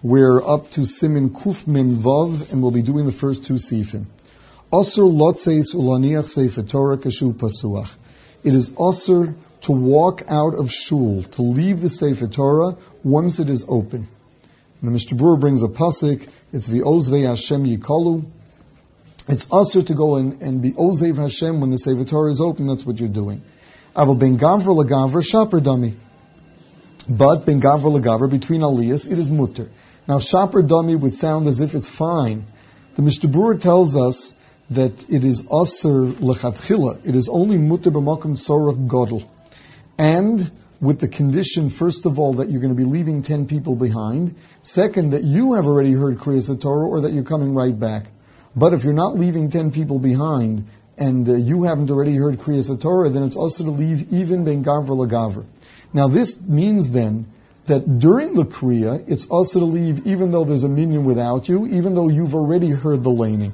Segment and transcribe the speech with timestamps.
[0.00, 4.04] We're up to Siman Kuf Mem Vav, and we'll be doing the first two sifim.
[4.70, 7.96] Lotzeis ulaniach Torah kashu pasuach.
[8.44, 13.50] It is osir to walk out of shul, to leave the sefer Torah once it
[13.50, 14.06] is open.
[14.80, 16.28] And the Mishnah Berurah brings a pasuk.
[16.52, 18.24] It's the Ozvei Hashem Yikalu.
[19.26, 22.68] It's usher to go in and be Ozev Hashem when the Sefer Torah is open.
[22.68, 23.42] That's what you're doing.
[23.96, 25.94] Aval ben gavra legavra shaper dummy.
[27.08, 29.68] But ben gavra legavra between aliyas it is mutter.
[30.06, 32.44] Now shaper dummy would sound as if it's fine.
[32.96, 34.34] The Mishnah tells us
[34.70, 37.06] that it is aser lechatchila.
[37.06, 39.26] It is only mutter b'makom sorach godel,
[39.96, 40.50] and
[40.80, 44.36] with the condition, first of all, that you're going to be leaving ten people behind.
[44.60, 48.06] Second, that you have already heard Kriyas Torah, or that you're coming right back.
[48.54, 50.66] But if you're not leaving ten people behind,
[50.98, 54.62] and uh, you haven't already heard Kriyas Torah, then it's also to leave even ben
[54.62, 55.46] gavra lagavra.
[55.92, 57.26] Now this means then
[57.66, 61.66] that during the Kriya, it's also to leave even though there's a minyan without you,
[61.66, 63.52] even though you've already heard the laning.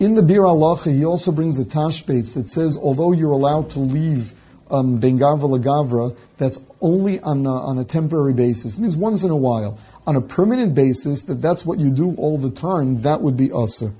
[0.00, 3.78] In the Biur Halacha, he also brings the Tashbetz that says, although you're allowed to
[3.78, 4.34] leave
[4.68, 8.78] um, ben gavra lagavra, that's only on a, on a temporary basis.
[8.78, 9.78] It means once in a while.
[10.06, 13.48] On a permanent basis, that that's what you do all the time, that would be
[13.48, 13.92] usr.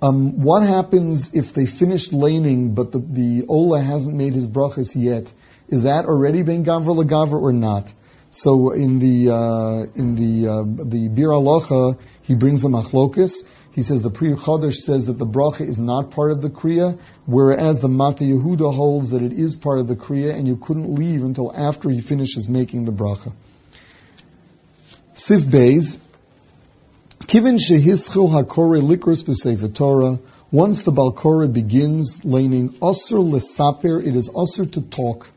[0.00, 4.94] Um, what happens if they finished laning, but the, the Ola hasn't made his brachas
[4.94, 5.32] yet?
[5.68, 7.92] Is that already being gavra lagavra or not?
[8.30, 13.44] So in the uh, in the uh, the Biur Halacha, he brings a machlokus.
[13.72, 16.98] He says the Pri Chadash says that the bracha is not part of the kriya,
[17.26, 20.94] whereas the Mateh Yehuda holds that it is part of the kriya, and you couldn't
[20.94, 23.32] leave until after he finishes making the bracha.
[25.14, 25.98] Sif Beis,
[27.20, 30.18] Kivin shehischil hakore likros b'sefer Torah.
[30.50, 35.30] Once the balkora begins laning, osir lesaper, it is osir to talk.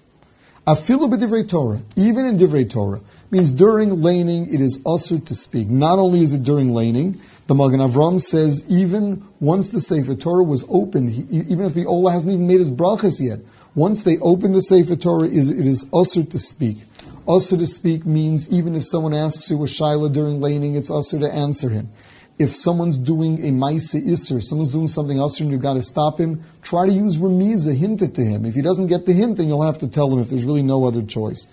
[0.67, 2.99] Afilu b'divrei Torah, even in divrei Torah,
[3.31, 5.69] means during laning it is usher to speak.
[5.69, 10.43] Not only is it during laning, the Magen Avram says even once the Sefer Torah
[10.43, 13.39] was opened, he, even if the Ola hasn't even made his brachas yet,
[13.75, 16.79] once they open the Sefer Torah, it is usher to speak.
[17.25, 21.19] Usher to speak means even if someone asks you a shaila during laning, it's usher
[21.19, 21.91] to answer him
[22.37, 26.19] if someone's doing a Maisa Isser, someone's doing something else and you've got to stop
[26.19, 28.45] him, try to use Remiza, hint it to him.
[28.45, 30.61] If he doesn't get the hint, then you'll have to tell him if there's really
[30.61, 31.47] no other choice.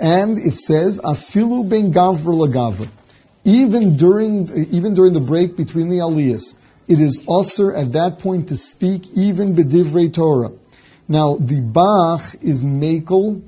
[0.00, 2.88] And it says, Afilu ben gavra lagavra.
[3.44, 6.56] Even during, even during the break between the aliyahs,
[6.88, 10.52] it is usher at that point to speak even bedivrei Torah.
[11.06, 13.42] Now, the Bach is Makel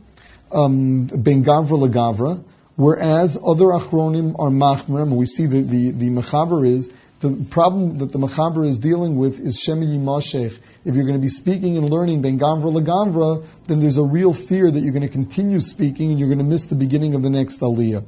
[0.53, 2.45] um, ben gavra lagavra,
[2.77, 7.99] Whereas other achronim are machmer, and we see that the, the mechaber is, the problem
[7.99, 10.59] that the mechaber is dealing with is shemi yimashech.
[10.85, 14.35] If you're going to be speaking and learning ben gamvra legavra, then there's a real
[14.35, 17.23] fear that you're going to continue speaking and you're going to miss the beginning of
[17.23, 18.05] the next aliyah.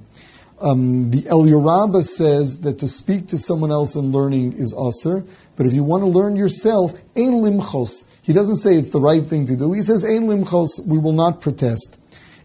[0.61, 5.25] Um, the Eliyahu Rabbah says that to speak to someone else in learning is aser,
[5.57, 8.07] but if you want to learn yourself, ein limchos.
[8.23, 9.73] He doesn't say it's the right thing to do.
[9.73, 10.85] He says ein limchos.
[10.85, 11.97] We will not protest.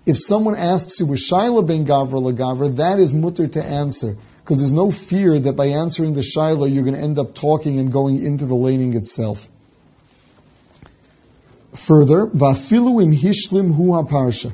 [0.06, 4.18] If someone asks you, was Shaila ben Gavra Lagavra, that is mutter to answer.
[4.44, 7.80] Because there's no fear that by answering the Shaila, you're going to end up talking
[7.80, 9.48] and going into the laning itself.
[11.76, 14.54] Further, Vafilu im Hishlim hu parsha.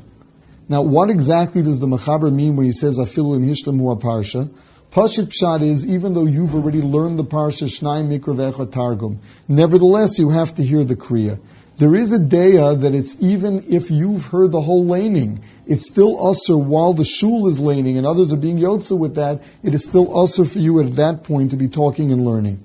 [0.68, 4.52] Now, what exactly does the Mechaber mean when he says Afilu im Hishlim hu parsha?
[4.92, 10.32] Pashit Pshat is, even though you've already learned the Parsha Shnai Mikra Targum, nevertheless you
[10.32, 11.40] have to hear the Kriya.
[11.80, 16.28] There is a daya that it's even if you've heard the whole laning, it's still
[16.28, 19.86] usher while the shul is laning and others are being yotza with that, it is
[19.86, 22.62] still usher for you at that point to be talking and learning.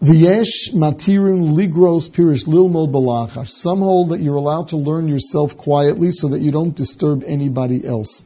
[0.00, 3.48] V'yesh matirin ligros pirish lilmod balachash.
[3.48, 7.84] Some hold that you're allowed to learn yourself quietly so that you don't disturb anybody
[7.84, 8.22] else.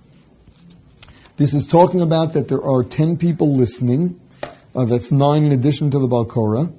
[1.39, 4.21] This is talking about that there are ten people listening.
[4.75, 6.71] Uh, that's nine in addition to the Balkora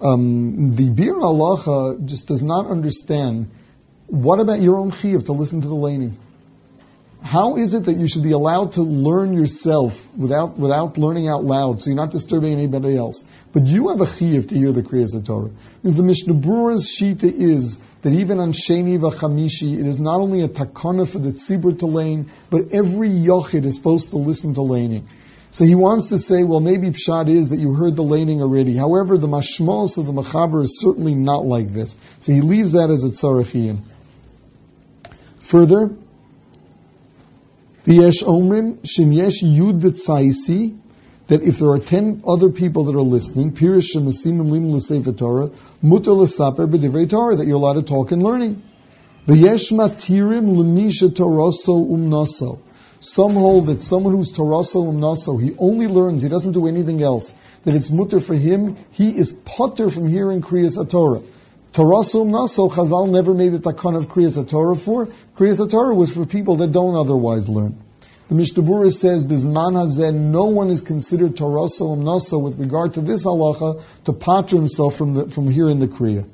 [0.00, 3.50] um, the Biur Halacha just does not understand
[4.06, 6.18] what about your own chiyuv to listen to the laning?
[7.22, 11.44] How is it that you should be allowed to learn yourself without without learning out
[11.44, 13.24] loud, so you're not disturbing anybody else?
[13.52, 15.50] But you have a chiyuv to hear the Kriyas Torah.
[15.82, 20.40] Because the Mishnah Berurah's shita is that even on Sheni v'Chamishi, it is not only
[20.40, 24.62] a takana for the tzibur to lane, but every yochid is supposed to listen to
[24.62, 25.06] laning.
[25.52, 28.76] So he wants to say, well, maybe pshat is that you heard the laning already.
[28.76, 31.96] However, the mashmos of the machaber is certainly not like this.
[32.20, 33.78] So he leaves that as a tzarechiyim.
[35.40, 35.90] Further,
[37.84, 40.78] v'yesh omrim shim yesh yud v'tzaisi
[41.26, 45.50] that if there are ten other people that are listening, pirish shemasim lim l'sefer Torah,
[45.82, 48.62] mutar l'saper b'divrei Torah, that you're allowed to talk and learning.
[49.26, 52.60] V'yesh matirim l'misha toroso umnaso.
[53.02, 57.32] Some hold that someone who's Torasol Naso, he only learns, he doesn't do anything else,
[57.64, 61.22] that it's mutter for him, he is potter from hearing Kriyas Torah.
[61.72, 65.08] Torasol Naso, Chazal never made a kind of Kriyas Torah for.
[65.34, 67.82] Kriyas Torah was for people that don't otherwise learn.
[68.28, 73.24] The Mishnah says, Bisman hazeh, no one is considered Torasol Naso with regard to this
[73.24, 76.28] halacha to potter himself from, the, from hearing the Kriya.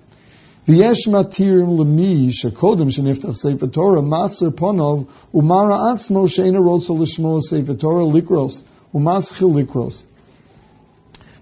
[0.67, 7.75] V'yesh matirim l'mi shekodim sheniftach sefer Torah matzer ponov umara atzmo she'ena rotzo l'shmo sefer
[7.75, 10.03] Torah likros umaschil likros.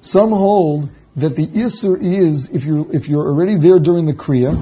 [0.02, 4.52] Some hold that the isser is if you're if you're already there during the kriya,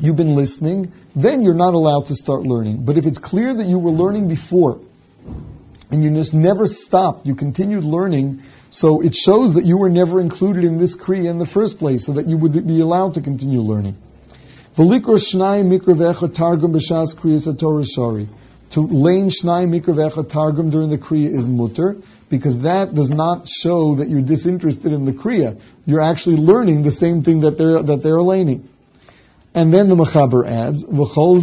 [0.00, 2.84] you've been listening, then you're not allowed to start learning.
[2.84, 4.80] But if it's clear that you were learning before,
[5.90, 10.20] and you just never stopped, you continued learning, so it shows that you were never
[10.20, 13.20] included in this Kriya in the first place, so that you would be allowed to
[13.20, 13.96] continue learning.
[14.76, 15.02] To lane
[19.30, 21.96] shnai mikra targum during the kriya is mutter
[22.28, 25.60] because that does not show that you're disinterested in the kriya.
[25.86, 28.68] You're actually learning the same thing that they're that they're laning.
[29.54, 31.38] And then the Mechaber adds, "V'chol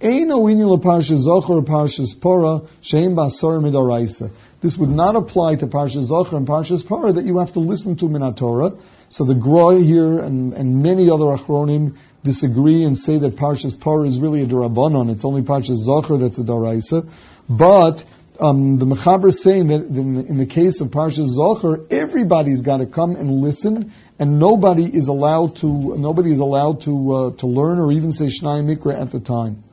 [0.00, 4.30] zeh eino inyan zocher parshas pora sheim basar midaraisa."
[4.60, 7.96] This would not apply to Parshas Zocher and Parshas Parah that you have to listen
[7.96, 8.78] to Minatora.
[9.08, 14.06] So the Groi here and, and many other Achronim disagree and say that Parshas Parah
[14.06, 15.10] is really a Durabanon.
[15.10, 17.08] It's only Parshas Zocher that's a Daraisa.
[17.48, 18.04] But
[18.38, 22.60] um, the Mechaber is saying that in the, in the case of Parshas Zocher, everybody's
[22.60, 27.30] got to come and listen, and nobody is allowed to nobody is allowed to uh,
[27.38, 29.64] to learn or even say Shnai Mikra at the time.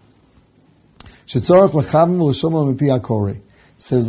[1.30, 1.64] Says the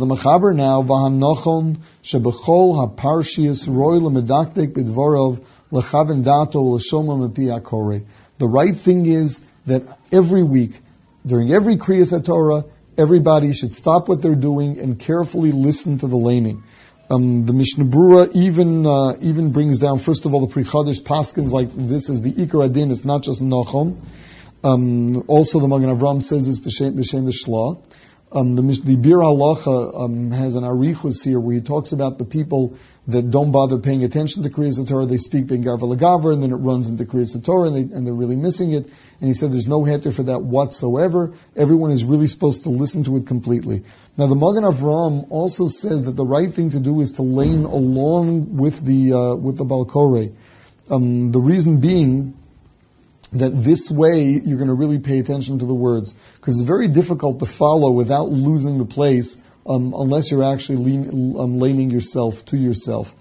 [0.05, 8.05] Mechaber now, V'hanochon shebechol haparshias roy lemedakdek bidvorov lechaven dato l'shoma mepi
[8.37, 9.83] The right thing is that
[10.13, 10.79] every week,
[11.27, 12.63] during every Kriyas Torah,
[12.97, 16.63] everybody should stop what they're doing and carefully listen to the laning.
[17.09, 21.51] Um, the Mishnah Berurah even uh, even brings down first of all the Chadash Paskins
[21.51, 22.91] like this is the Ikar Adin.
[22.91, 23.97] It's not just Nochom.
[24.63, 27.81] Um, also, the Magen Avram says it's b'shem the Shlah.
[28.31, 32.25] Um, the, the Biur Halacha um, has an arichus here where he talks about the
[32.25, 32.77] people
[33.07, 35.07] that don't bother paying attention to Kriyas Torah.
[35.07, 38.13] They speak Ben Garva and then it runs into Kriyas Torah, and, they, and they're
[38.13, 38.85] really missing it.
[38.85, 41.33] And he said there's no heter for that whatsoever.
[41.55, 43.83] Everyone is really supposed to listen to it completely.
[44.15, 47.63] Now, the Magen Avram also says that the right thing to do is to lane
[47.63, 50.29] along with the uh, with the Balkore.
[50.91, 52.38] Um, the reason being
[53.33, 56.87] that this way you're going to really pay attention to the words because it's very
[56.87, 59.37] difficult to follow without losing the place
[59.67, 63.13] um, unless you're actually lean, um, laning yourself to yourself.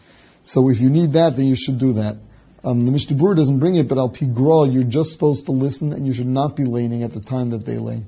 [0.42, 2.16] So if you need that, then you should do that.
[2.64, 6.06] Um, the Mishnah doesn't bring it, but al pigra, you're just supposed to listen and
[6.06, 8.06] you should not be laning at the time that they lane.